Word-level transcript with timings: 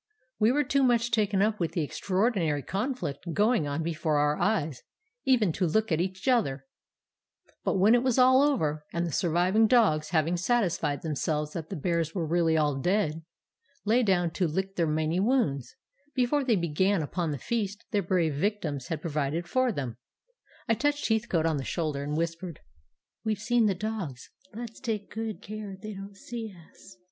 We 0.39 0.51
were 0.51 0.63
too 0.63 0.81
much 0.81 1.11
taken 1.11 1.43
up 1.43 1.59
with 1.59 1.73
the 1.73 1.83
extraordinary 1.83 2.63
conflict 2.63 3.33
going 3.33 3.67
on 3.67 3.83
before 3.83 4.17
our 4.17 4.35
eyes 4.39 4.81
even 5.25 5.51
to 5.51 5.67
look 5.67 5.91
at 5.91 6.01
each 6.01 6.27
other: 6.27 6.65
but 7.63 7.77
when 7.77 7.93
it 7.93 8.01
was 8.01 8.17
all 8.17 8.41
over, 8.41 8.83
and 8.91 9.05
the 9.05 9.11
surviving 9.11 9.67
dogs, 9.67 10.09
having 10.09 10.37
satisfied 10.37 11.03
themselves 11.03 11.53
that 11.53 11.69
the 11.69 11.75
bears 11.75 12.15
were 12.15 12.25
really 12.25 12.57
all 12.57 12.77
dead, 12.81 13.21
lay 13.85 14.01
down 14.01 14.31
to 14.31 14.47
lick 14.47 14.75
their 14.75 14.87
many 14.87 15.19
wounds 15.19 15.75
before 16.15 16.43
they 16.43 16.55
began 16.55 17.03
upon 17.03 17.29
the 17.29 17.37
feast 17.37 17.85
their 17.91 18.01
brave 18.01 18.33
victims 18.33 18.87
had 18.87 19.01
provided 19.03 19.47
for 19.47 19.71
them, 19.71 19.97
I 20.67 20.73
touched 20.73 21.07
Heathcote 21.09 21.45
on 21.45 21.57
the 21.57 21.63
shoulder, 21.63 22.01
and 22.03 22.17
whispered,— 22.17 22.59
"'We've 23.23 23.37
seen 23.37 23.67
the 23.67 23.75
dogs; 23.75 24.31
let's 24.51 24.79
take 24.79 25.11
good 25.13 25.43
care 25.43 25.77
they 25.79 25.93
don't 25.93 26.17
see 26.17 26.47
us. 26.71 26.97